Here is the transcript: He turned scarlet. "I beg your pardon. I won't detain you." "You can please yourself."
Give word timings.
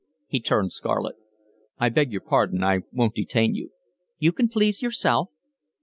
He 0.25 0.39
turned 0.39 0.71
scarlet. 0.71 1.15
"I 1.77 1.89
beg 1.89 2.11
your 2.11 2.21
pardon. 2.21 2.63
I 2.63 2.79
won't 2.91 3.13
detain 3.13 3.53
you." 3.53 3.69
"You 4.17 4.31
can 4.31 4.49
please 4.49 4.81
yourself." 4.81 5.29